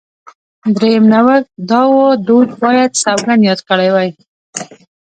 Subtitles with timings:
[0.75, 1.95] درېیم نوښت دا و
[2.27, 4.09] دوج باید سوګند یاد کړی وای.